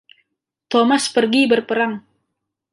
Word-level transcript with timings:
Thomas 0.71 1.05
pergi 1.15 1.43
berperang! 1.51 1.93